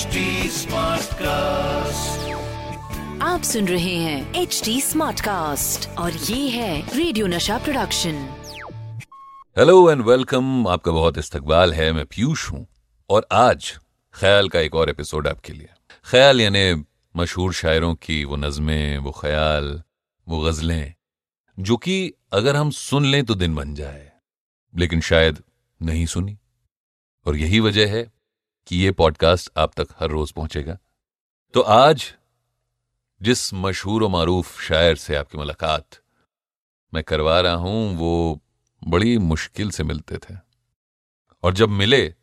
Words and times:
Smart 0.00 1.14
cast 1.14 2.28
आप 3.22 3.42
सुन 3.42 3.66
रहे 3.68 3.94
हैं 3.94 4.34
एच 4.34 4.60
डी 4.64 4.80
स्मार्ट 4.80 5.20
कास्ट 5.20 5.88
और 5.98 6.12
ये 6.12 6.48
है 6.48 6.96
radio 6.96 7.26
Nasha 7.26 7.58
production 7.58 8.12
hello 9.58 9.90
and 9.90 10.02
welcome 10.02 10.68
आपका 10.68 10.92
बहुत 10.92 11.18
इस्तकबाल 11.18 11.74
है 11.74 11.92
मैं 11.92 12.04
पीयूष 12.06 12.50
हूँ 12.50 12.66
और 13.10 13.26
आज 13.32 13.78
ख्याल 14.14 14.48
का 14.48 14.60
एक 14.60 14.74
और 14.74 14.90
एपिसोड 14.90 15.28
आपके 15.28 15.52
लिए। 15.52 15.68
ख्याल 16.10 16.40
यानी 16.40 16.84
मशहूर 17.16 17.52
शायरों 17.52 17.94
की 17.94 18.24
वो 18.24 18.36
नज़में 18.36 18.98
वो 18.98 19.10
ख्याल 19.10 19.82
वो 20.28 20.40
गजलें 20.40 20.94
जो 21.58 21.76
कि 21.76 22.14
अगर 22.32 22.56
हम 22.56 22.70
सुन 22.70 23.04
लें 23.04 23.24
तो 23.24 23.34
दिन 23.34 23.54
बन 23.54 23.74
जाए 23.74 24.12
लेकिन 24.74 25.00
शायद 25.00 25.42
नहीं 25.82 26.06
सुनी। 26.06 26.38
और 27.26 27.36
यही 27.36 27.60
वजह 27.60 27.96
है 27.96 28.19
कि 28.70 28.76
ये 28.76 28.90
पॉडकास्ट 28.90 29.50
आप 29.56 29.80
तक 29.80 29.88
हर 30.00 30.08
रोज 30.08 30.32
पहुंचेगा। 30.32 30.78
तो 31.54 31.60
आज, 31.60 32.14
जिस 33.22 33.54
मशहूर 33.54 34.02
और 34.02 34.10
मारूफ 34.10 34.60
शायर 34.60 34.96
से 34.96 35.16
आपकी 35.16 35.38
मुलाकात 35.38 35.90
मैं 36.94 37.04
करवा 37.04 37.40
रहा 37.40 37.54
हूँ, 37.54 37.96
वो 37.96 38.40
बड़ी 38.86 39.18
मुश्किल 39.18 39.70
से 39.70 39.84
मिलते 39.84 40.18
थे। 40.18 40.36
और 41.42 41.54
जब 41.54 41.68
मिले 41.68 42.14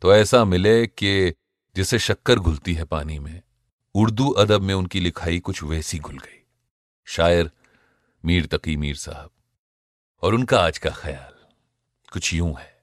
तो 0.00 0.14
ऐसा 0.14 0.44
मिले 0.44 0.86
कि 0.86 1.34
जिसे 1.76 1.98
शक्कर 1.98 2.38
घुलती 2.38 2.74
है 2.74 2.84
पानी 2.84 3.18
में, 3.18 3.42
उर्दू 3.94 4.30
अदब 4.30 4.60
में 4.60 4.74
उनकी 4.74 5.00
लिखाई 5.00 5.40
कुछ 5.40 5.62
वैसी 5.62 5.98
घुल 5.98 6.18
गई। 6.18 6.46
शायर 7.04 7.50
मीर 8.24 8.46
तकी 8.46 8.76
मीर 8.76 8.96
साहब। 8.96 9.30
और 10.22 10.34
उनका 10.34 10.60
आज 10.60 10.78
का 10.78 10.90
ख्याल 10.90 11.46
कुछ 12.12 12.34
यूँ 12.34 12.54
है। 12.54 12.73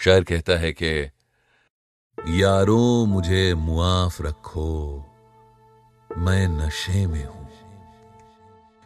शायर 0.00 0.24
कहता 0.24 0.52
है 0.52 0.72
कि, 0.72 1.10
यारों, 2.28 3.06
मुझे 3.06 3.54
मुआफ 3.54 4.22
रखो। 4.22 5.04
मैं 6.16 6.48
नशे 6.48 7.06
में 7.06 7.26
हूँ। 7.26 7.48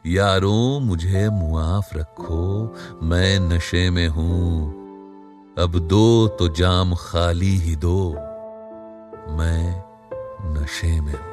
यारों, 0.06 0.80
मुझे 0.80 1.28
मुआफ 1.28 1.94
रखो। 1.94 2.74
मैं 3.02 3.40
नशे 3.40 3.90
में 3.90 4.08
हूँ। 4.08 4.72
अब 5.58 5.78
दो 5.78 6.28
तो 6.28 6.48
जाम 6.48 6.94
खाली 6.94 7.56
ही 7.56 7.76
दो। 7.76 8.12
मैं 9.28 9.84
नशे 10.54 11.00
में 11.00 11.14
हूँ। 11.14 11.31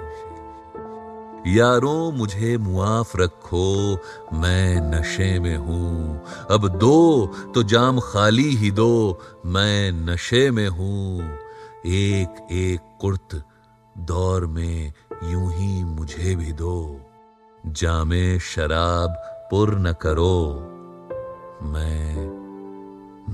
यारों, 1.47 2.11
मुझे 2.11 2.57
मुआफ 2.57 3.15
रखो, 3.15 3.95
मैं 4.33 4.81
नशे 4.81 5.39
में 5.39 5.57
हूँ। 5.57 6.23
अब 6.51 6.67
दो 6.67 7.27
तो 7.55 7.63
जाम 7.63 7.99
खाली 7.99 8.55
ही 8.55 8.71
दो, 8.71 9.19
मैं 9.45 9.91
नशे 9.91 10.51
में 10.51 10.67
हूँ। 10.67 11.21
एक 11.85 12.47
एक 12.51 12.97
कुर्त, 13.01 13.43
दौर 13.97 14.45
में 14.45 14.93
यूँ 15.23 15.53
ही 15.53 15.83
मुझे 15.83 16.35
भी 16.35 16.53
दो। 16.53 16.99
जामे 17.65 18.39
शराब 18.39 19.09
पुर 19.51 19.75
न 19.79 19.93
करो, 19.93 20.55
मैं 21.63 22.15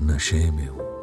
नशे 0.06 0.50
में 0.50 0.68
हूँ। 0.68 0.95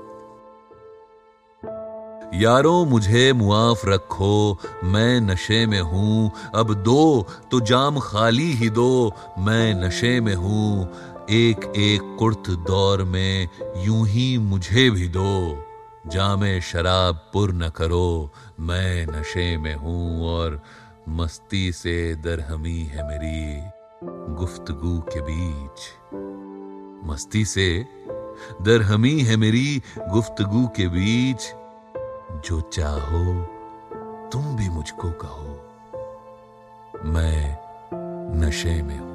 यारों 2.33 2.85
मुझे 2.85 3.33
मुआफ 3.33 3.85
रखो, 3.85 4.57
मैं 4.83 5.21
नशे 5.21 5.65
में 5.65 5.81
हूँ। 5.81 6.31
अब 6.55 6.73
दो 6.73 7.27
तो 7.51 7.59
जाम 7.59 7.99
खाली 7.99 8.51
ही 8.51 8.69
दो, 8.69 9.13
मैं 9.39 9.73
नशे 9.73 10.19
में 10.21 10.33
हूँ। 10.35 10.89
एक 11.29 11.71
एक 11.77 12.15
कुर्त 12.19 12.49
दौर 12.67 13.03
में 13.03 13.47
यूँ 13.77 14.07
ही 14.07 14.37
मुझे 14.37 14.89
भी 14.89 15.07
दो। 15.07 15.63
जामे 16.07 16.61
शराब 16.61 17.29
पुर 17.33 17.53
न 17.53 17.69
करो, 17.69 18.31
मैं 18.59 19.05
नशे 19.05 19.57
में 19.57 19.75
हूँ 19.75 20.27
और 20.27 20.61
मस्ती 21.09 21.71
से 21.71 22.15
दरहमी 22.15 22.79
है 22.83 23.07
मेरी 23.07 23.61
गुफ्तगु 24.35 24.99
के 25.09 25.21
बीच। 25.21 25.89
मस्ती 27.09 27.45
से 27.45 27.85
दरहमी 28.61 29.19
है 29.19 29.35
मेरी 29.37 29.81
गुफ्तगु 30.11 30.67
के 30.67 30.87
बीच। 30.87 31.51
जो 32.33 32.61
चाहो, 32.61 33.47
तुम 34.29 34.55
भी 34.55 34.69
मुझको 34.69 35.11
कहो। 35.11 35.59
मैं 37.05 37.59
नशे 38.39 38.81
में 38.81 38.99
हूँ। 38.99 39.13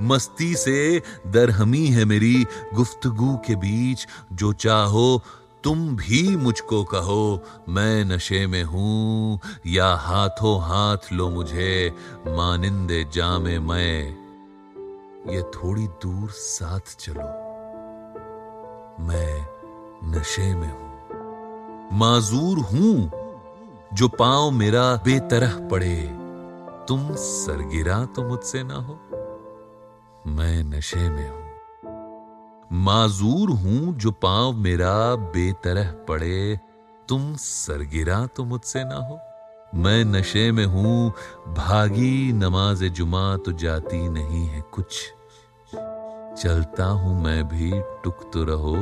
मस्ती 0.00 0.54
से 0.54 1.02
दरहमी 1.26 1.86
है 1.86 2.04
मेरी 2.04 2.46
गुफ्तगु 2.74 3.38
के 3.46 3.54
बीच। 3.54 4.06
जो 4.32 4.52
चाहो, 4.52 5.22
तुम 5.64 5.96
भी 5.96 6.36
मुझको 6.36 6.84
कहो, 6.84 7.42
मैं 7.68 8.04
नशे 8.04 8.46
में 8.46 8.64
हूँ। 8.64 9.40
या 9.66 9.94
हाथों 9.94 10.60
हाथ 10.60 11.12
लो 11.12 11.30
मुझे, 11.30 11.94
मानिंदे 12.28 13.04
जामे 13.12 13.58
मैं। 13.58 14.24
ये 15.32 15.42
थोड़ी 15.42 15.86
दूर 15.86 16.30
साथ 16.30 16.96
चलो। 16.98 17.44
मैं 19.04 19.46
नशे 20.04 20.54
में 20.54 20.72
हूँ। 20.72 20.83
माजूर 21.92 22.58
हूँ 22.58 23.10
जो 23.92 24.08
पाँव 24.08 24.50
मेरा 24.50 24.94
बेतरह 24.96 25.56
पड़े। 25.68 25.96
तुम 26.88 27.14
सरगिरा 27.14 28.04
तो 28.06 28.22
मुझसे 28.24 28.62
ना 28.62 28.74
हो, 28.76 28.98
मैं 30.26 30.62
नशे 30.64 31.08
में 31.10 31.28
हूँ। 31.28 31.42
माजूर 32.84 33.50
हूँ 33.50 33.94
जो 33.94 34.10
पाँव 34.12 34.52
मेरा 34.52 34.94
बेतरह 35.16 35.92
पड़े, 36.08 36.58
तुम 37.08 37.34
सरगिरा 37.36 38.24
तो 38.26 38.44
मुझसे 38.44 38.84
ना 38.84 38.96
हो, 38.98 39.18
मैं 39.74 40.04
नशे 40.04 40.50
में 40.52 40.64
हूँ, 40.64 41.10
भागी 41.48 42.32
नमाज़ 42.32 42.84
जुमा 42.86 43.36
तो 43.36 43.52
जाती 43.52 44.08
नहीं 44.08 44.46
है 44.46 44.60
कुछ। 44.74 45.02
चलता 46.42 46.84
हूँ 46.84 47.22
मैं 47.22 47.42
भी 47.48 47.70
टुक 48.04 48.30
तो 48.32 48.44
रहो, 48.44 48.74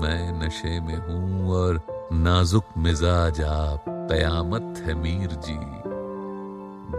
मैं 0.00 0.32
नशे 0.40 0.80
में 0.80 0.96
हूँ 0.96 1.50
और 1.50 1.80
नाजुक 2.14 2.64
मिजाज 2.78 3.40
आप, 3.42 3.84
कयामत 4.10 4.78
है 4.78 4.94
मीर 4.94 5.30
जी। 5.44 5.54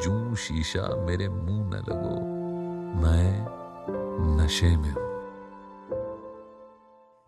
जू 0.02 0.36
शीशा 0.36 0.88
मेरे 1.06 1.28
मुँह 1.30 1.70
न 1.70 1.82
लगो, 1.82 2.16
मैं 3.02 4.38
नशे 4.38 4.76
में 4.78 4.90
हूँ। 4.90 5.04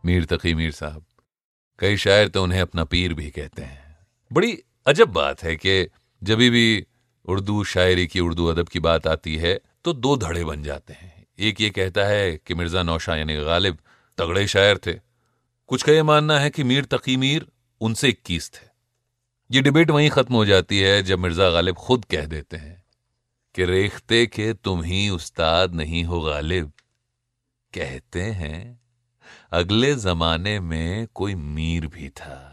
मीर 0.04 0.26
तकी 0.26 0.54
मीर 0.56 0.72
साहब, 0.72 1.06
कई 1.80 1.98
शायर 1.98 2.28
तो 2.28 2.44
उन्हें 2.44 2.62
अपना 2.62 2.84
पीर 2.86 3.14
भी 3.14 3.30
कहते 3.30 3.62
हैं। 3.62 3.98
बड़ी 4.32 4.58
अजब 4.88 5.14
बात 5.14 5.44
है 5.44 5.56
कि 5.56 5.88
जब 6.22 6.38
भी 6.38 6.86
उर्दू 7.26 7.64
शायरी 7.66 8.08
की 8.08 8.20
उर्दू 8.20 8.48
अदब 8.48 8.68
की 8.68 8.80
बात 8.82 9.08
आती 9.08 9.36
है 9.38 9.60
तो 9.86 9.94
दो 9.94 10.18
धड़े 10.18 10.44
बन 10.44 10.64
जाते 10.64 10.94
हैं। 10.94 11.26
एक 11.40 11.62
ये 11.62 11.70
कहता 11.70 12.06
है 12.06 12.38
कि 12.38 12.54
मिर्ज़ा 12.54 12.84
नौशा 12.84 13.16
यानी 13.16 13.36
गालिब 13.46 13.78
तगड़े 14.18 14.48
शायर 14.48 14.78
थे। 14.78 14.94
कुछ 15.70 15.84
का 15.84 15.92
यह 15.92 16.04
मानना 16.04 16.40
है 16.40 16.50
कि 16.50 16.64
मीर 16.64 16.86
तकी 16.86 17.18
मीर 17.18 17.46
उनसे 17.82 18.10
इक्कीस 18.10 18.52
थे। 18.54 18.68
ये 19.52 19.62
डिबेट 19.62 19.92
वहीं 19.92 20.10
खत्म 20.10 20.36
हो 20.36 20.46
जाती 20.46 20.80
है 20.80 21.04
जब 21.04 21.20
मिर्ज़ा 21.20 21.50
गालिब 21.50 21.76
खुद 21.76 22.06
कह 22.06 22.26
देते 22.26 22.58
हैं 22.58 22.84
कि 23.56 23.66
रेखते 23.66 24.26
के 24.26 24.54
तुम 24.54 24.84
ही 24.84 25.10
उस्ताद 25.10 25.74
नहीं 25.74 26.04
हो 26.04 26.22
गालिब। 26.22 26.72
कहते 27.74 28.22
हैं, 28.22 28.82
अगले 29.52 29.96
जमाने 29.96 30.60
में 30.60 31.08
कोई 31.16 31.36
मीर 31.36 31.88
भी 31.88 32.10
था। 32.10 32.52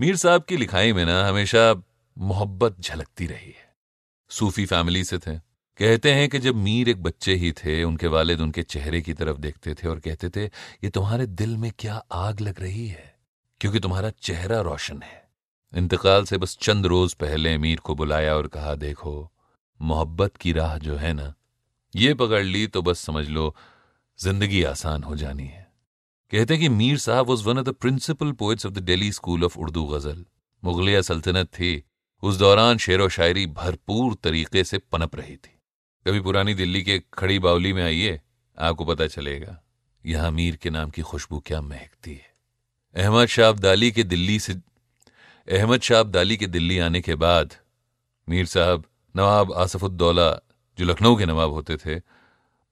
मीर 0.00 0.16
साहब 0.16 0.44
की 0.44 0.56
लिखाई 0.56 0.92
में 0.92 1.04
ना 1.04 1.28
हमेशा 1.28 1.82
मोहब्बत 2.18 2.80
झलकती 2.80 3.26
रही 3.26 3.48
है। 3.48 3.76
सूफी 4.30 4.66
फैमिली 4.66 5.04
से 5.04 5.18
थे। 5.18 5.38
कहते 5.78 6.12
हैं 6.12 6.28
कि 6.28 6.38
जब 6.38 6.54
मीर 6.54 6.88
एक 6.88 7.02
बच्चे 7.02 7.34
ही 7.34 7.52
थे, 7.52 7.82
उनके 7.82 8.06
वालिद 8.06 8.40
उनके 8.40 8.62
चेहरे 8.62 9.02
की 9.02 9.14
तरफ़ 9.14 9.38
देखते 9.38 9.74
थे 9.74 9.88
और 9.88 10.00
कहते 10.00 10.28
थे, 10.28 10.44
ये 10.84 10.88
तुम्हारे 10.88 11.26
दिल 11.26 11.56
में 11.56 11.72
क्या 11.78 12.04
आग 12.12 12.40
लग 12.40 12.60
रही 12.60 12.88
है? 12.88 13.09
क्योंकि 13.60 13.80
तुम्हारा 13.80 14.10
चेहरा 14.10 14.60
रोशन 14.60 15.02
है। 15.02 15.28
इंतकाल 15.72 16.24
से 16.24 16.38
बस 16.38 16.56
चंद 16.62 16.86
रोज 16.86 17.14
पहले 17.14 17.56
मीर 17.58 17.80
को 17.80 17.94
बुलाया 17.94 18.34
और 18.36 18.46
कहा, 18.46 18.74
देखो, 18.74 19.30
मोहब्बत 19.80 20.36
की 20.36 20.52
राह 20.52 20.76
जो 20.78 20.96
है 20.96 21.12
ना, 21.12 21.34
ये 21.94 22.14
पकड़ 22.14 22.42
ली 22.42 22.66
तो 22.66 22.82
बस 22.82 23.00
समझ 23.00 23.28
लो, 23.28 23.54
ज़िंदगी 24.18 24.62
आसान 24.64 25.02
हो 25.02 25.16
जानी 25.16 25.46
है। 25.46 25.68
कहते 26.32 26.54
हैं 26.54 26.60
कि 26.60 26.68
मीर 26.68 26.98
साहब 26.98 27.26
was 27.26 27.44
one 27.44 27.58
of 27.58 27.66
the 27.66 27.72
principal 27.72 28.32
poets 28.32 28.66
of 28.66 28.72
the 28.72 28.84
Delhi 28.84 29.12
school 29.12 29.44
of 29.44 29.58
Urdu 29.58 29.84
ghazal 29.84 30.24
मुगलिया 30.62 31.00
सल्तनत 31.02 31.48
थी। 31.48 31.82
उस 32.22 32.36
दौरान 32.36 32.78
शेर 32.78 33.00
व 33.00 33.08
शायरी 33.08 33.46
भरपूर 33.48 34.14
तरीके 34.14 34.64
से 34.64 34.78
पनप 34.92 35.14
रही 35.16 35.36
थी। 35.36 35.58
कभी 36.06 36.20
पुरानी 36.20 36.54
दिल्ली 36.54 36.82
के 36.82 36.98
खड़ी 37.14 37.38
बावली 37.38 37.72
में 37.72 37.82
आइए, 37.82 38.20
आपको 38.58 38.84
पता 38.84 39.06
चलेगा, 39.06 39.60
यहाँ 40.04 40.30
मीर 40.30 40.56
के 40.56 40.70
नाम 40.70 40.90
की 40.90 41.02
खुशबू 41.02 41.38
क्या 41.46 41.60
महकती 41.60 42.14
है। 42.14 42.28
अहमद 42.96 43.26
शाह 43.26 43.48
अब्दाली 43.48 43.90
के 43.92 44.02
दिल्ली 44.02 44.38
से, 44.40 44.52
अहमद 45.48 45.80
शाह 45.80 46.00
अब्दाली 46.00 46.36
के 46.36 46.46
दिल्ली 46.46 46.78
आने 46.78 47.00
के 47.00 47.14
बाद 47.14 47.54
मीर 48.28 48.46
साहब 48.46 48.84
नवाब 49.14 49.52
आसफुद्दौला 49.52 50.30
जो 50.78 50.84
लखनऊ 50.84 51.16
के 51.16 51.26
नवाब 51.26 51.50
होते 51.50 51.76
थे, 51.76 52.00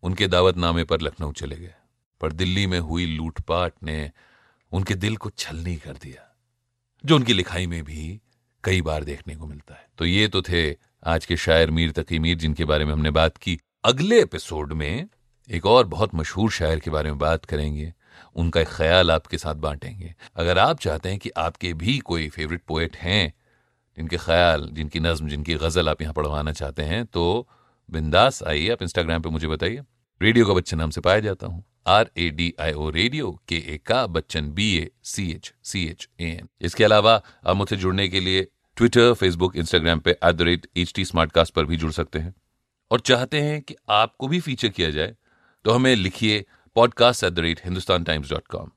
उनके 0.03 0.27
दावतनामे 0.27 0.85
पर 0.85 1.01
लखनऊ 1.01 1.33
चले 1.33 1.57
गए। 1.57 1.75
पर 2.21 2.33
दिल्ली 2.33 2.67
में 2.67 2.79
हुई 2.81 3.07
लूटपाट 3.07 3.73
ने 3.83 4.11
उनके 4.73 4.95
दिल 4.95 5.17
को 5.17 5.31
छलनी 5.31 5.77
कर 5.77 5.93
दिया, 5.93 6.37
जो 7.05 7.17
उनकी 7.17 7.33
लिखाई 7.33 7.67
में 7.67 7.83
भी 7.85 8.21
कई 8.65 8.83
बार 8.83 9.05
देखने 9.05 9.37
को 9.37 9.47
मिलता 9.47 9.75
है। 9.75 9.87
तो 9.99 10.05
ये 10.05 10.29
तो 10.29 10.43
थे 10.43 10.77
आज 11.07 11.27
के 11.27 11.37
शायर 11.37 11.71
मीर 11.71 11.93
तकी 11.93 12.19
मीर, 12.19 12.37
जिनके 12.39 12.65
बारे 12.65 12.85
में 12.85 12.93
हमने 12.93 13.11
बात 13.11 13.37
की। 13.37 13.59
अगले 13.85 14.21
एपिसोड 14.23 14.73
में 14.73 15.09
एक 15.49 15.67
और 15.67 15.87
बहुत 15.87 16.15
मशहूर 16.15 16.51
शायर 16.51 16.81
के 16.81 16.91
बारे 16.91 17.11
में 17.11 17.19
बात 17.19 17.45
करेंगे। 17.45 17.93
उनका 18.35 18.61
एक 18.61 18.69
ख्याल 18.69 19.11
आपके 19.11 19.39
साथ 19.39 19.55
बांटेंगे। 19.57 20.15
अगर 20.37 20.59
आप 20.59 20.81
चाहते 20.81 21.09
हैं 21.09 21.19
कि 21.19 21.31
आपके 21.39 21.73
भी 21.75 21.99
कोई 22.01 22.29
फेवरेट 22.29 22.63
पोएट 22.69 22.97
हैं, 22.97 23.33
जिनके 23.97 24.17
ख्याल, 24.19 24.69
जिनकी 24.73 25.01
नज्म, 25.01 25.29
जिनकी 25.29 25.55
गज़ल 25.57 25.89
आप 25.89 26.03
यहाँ 26.03 26.15
पढ़वाना 26.15 26.53
चाहते 26.53 26.83
हैं 26.85 27.05
तो 27.07 27.49
बिंदास 27.89 28.43
आइए, 28.43 28.69
आप 28.71 28.83
इंस्टाग्राम 28.83 29.23
पे 29.23 29.29
मुझे 29.31 29.49
बताइए। 29.49 29.81
रेडियो 30.21 30.47
का 30.47 30.55
बच्चन 30.55 30.79
नाम 30.79 30.91
से 30.91 31.01
पाया 31.01 31.21
जाता 31.21 31.47
हूँ। 31.47 31.65
R 31.87 32.11
A 32.19 32.29
D 32.31 32.53
I 32.61 32.73
O 32.73 32.89
radio 32.91 33.31
के 33.49 33.57
ए 33.67 33.79
का 33.87 34.07
Bachchan 34.09 34.51
B 34.53 34.67
A 34.77 34.91
C 35.05 35.31
H 35.33 35.53
C 35.65 35.85
H 35.87 36.09
A 36.21 36.25
N 36.27 36.49
इसके 36.61 36.85
अलावा 36.85 37.15
आप 37.47 37.57
मुझसे 37.57 37.77
जुड़ने 37.77 38.09
के 38.09 38.21
लिए 38.21 38.47
ट्विटर 38.77 39.13
फेसबुक 39.15 39.57
इंस्टाग्राम 39.57 40.01
पे 40.01 40.11
at 40.11 40.35
the 40.35 40.43
rate 40.43 40.67
H 40.77 40.93
T 40.95 41.05
smart 41.05 41.33
cast 41.33 41.55
पर 41.55 41.65
भी 41.65 41.77
जुड़ 41.77 41.93
सकते 41.93 42.19
हैं। 42.19 42.35
और 42.91 43.01
चाहते 43.01 43.41
हैं 43.41 43.61
कि 43.63 43.77
आपको 43.91 44.29
भी 44.29 44.41
फीचर 44.41 44.69
किया 44.69 44.91
जाए 44.91 45.15
तो 45.65 45.71
हमें 45.71 45.95
लिखिए 45.97 46.45
Podcast 46.76 47.24
at 47.24 47.34
the 47.34 47.40
rate 47.40 47.62
Hindustan 47.66 48.04
Times 48.04 48.30
dot 48.30 48.48
com 48.56 48.72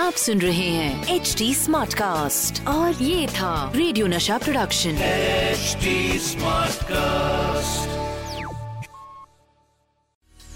आप 0.00 0.14
सुन 0.22 0.40
रहे 0.40 0.68
हैं 0.70 1.14
एच 1.14 1.34
डी 1.38 1.54
स्मार्ट 1.54 1.94
कास्ट 1.98 2.66
और 2.68 3.02
ये 3.02 3.26
था 3.36 3.72
radio 3.76 4.06
Nasha 4.06 4.38
production 4.38 4.98
HD 5.56 5.92
Smartcast. 6.24 7.94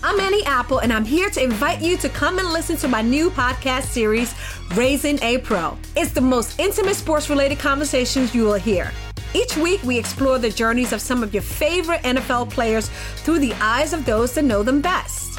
I'm 0.03 0.21
Annie 0.21 0.45
Apple, 0.47 0.79
and 0.79 0.93
I'm 0.93 1.05
here 1.05 1.31
to 1.31 1.43
invite 1.43 1.83
you 1.83 1.97
to 1.99 2.09
come 2.09 2.39
and 2.39 2.53
listen 2.53 2.77
to 2.79 2.89
my 2.89 3.01
new 3.03 3.31
podcast 3.31 3.91
series, 3.97 4.35
Raising 4.75 5.19
a 5.23 5.33
Pro. 5.39 5.77
It's 6.03 6.13
the 6.13 6.23
most 6.23 6.59
intimate 6.59 6.97
sports 6.97 7.29
related 7.29 7.59
conversations 7.59 8.35
you 8.35 8.45
will 8.45 8.63
hear. 8.69 8.91
Each 9.35 9.57
week, 9.57 9.83
we 9.83 9.99
explore 9.99 10.39
the 10.39 10.51
journeys 10.51 10.93
of 10.93 11.01
some 11.01 11.23
of 11.23 11.35
your 11.35 11.43
favorite 11.43 12.03
NFL 12.15 12.49
players 12.51 12.89
through 13.25 13.39
the 13.41 13.53
eyes 13.61 13.93
of 13.93 14.07
those 14.07 14.33
that 14.35 14.45
know 14.45 14.63
them 14.63 14.81
best. 14.81 15.39